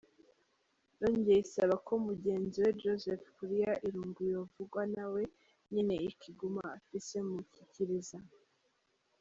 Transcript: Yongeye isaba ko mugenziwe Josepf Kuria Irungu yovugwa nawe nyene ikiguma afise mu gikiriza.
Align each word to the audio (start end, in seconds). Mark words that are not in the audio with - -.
Yongeye 1.01 1.39
isaba 1.45 1.75
ko 1.85 1.93
mugenziwe 2.05 2.69
Josepf 2.81 3.23
Kuria 3.35 3.71
Irungu 3.87 4.21
yovugwa 4.33 4.81
nawe 4.95 5.21
nyene 5.71 5.95
ikiguma 6.09 6.63
afise 6.77 7.15
mu 7.27 7.37
gikiriza. 7.53 8.17